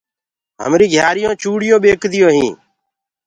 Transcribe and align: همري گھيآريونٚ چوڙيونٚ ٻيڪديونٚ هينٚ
همري 0.63 0.87
گھيآريونٚ 0.93 1.39
چوڙيونٚ 1.41 1.83
ٻيڪديونٚ 1.83 2.35
هينٚ 2.37 2.57